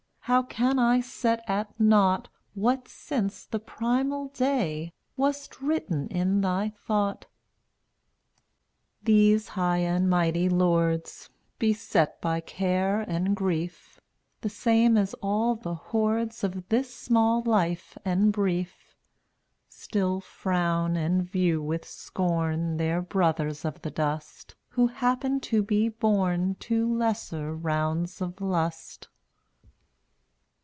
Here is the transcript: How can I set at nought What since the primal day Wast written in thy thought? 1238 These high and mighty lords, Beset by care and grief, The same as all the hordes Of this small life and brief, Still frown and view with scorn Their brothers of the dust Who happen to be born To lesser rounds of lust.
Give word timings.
How 0.25 0.43
can 0.43 0.77
I 0.79 1.01
set 1.01 1.43
at 1.47 1.77
nought 1.77 2.29
What 2.53 2.87
since 2.87 3.43
the 3.45 3.59
primal 3.59 4.27
day 4.29 4.93
Wast 5.17 5.59
written 5.61 6.07
in 6.07 6.39
thy 6.39 6.69
thought? 6.69 7.25
1238 9.03 9.03
These 9.05 9.47
high 9.49 9.79
and 9.79 10.09
mighty 10.09 10.47
lords, 10.47 11.29
Beset 11.59 12.21
by 12.21 12.39
care 12.39 13.01
and 13.01 13.35
grief, 13.35 13.99
The 14.39 14.47
same 14.49 14.95
as 14.95 15.13
all 15.15 15.55
the 15.55 15.73
hordes 15.75 16.45
Of 16.45 16.69
this 16.69 16.95
small 16.95 17.41
life 17.43 17.97
and 18.05 18.31
brief, 18.31 18.95
Still 19.67 20.21
frown 20.21 20.95
and 20.95 21.23
view 21.29 21.61
with 21.61 21.83
scorn 21.83 22.77
Their 22.77 23.01
brothers 23.01 23.65
of 23.65 23.81
the 23.81 23.91
dust 23.91 24.55
Who 24.69 24.87
happen 24.87 25.39
to 25.41 25.61
be 25.63 25.89
born 25.89 26.55
To 26.61 26.89
lesser 26.89 27.53
rounds 27.53 28.21
of 28.21 28.39
lust. 28.39 29.09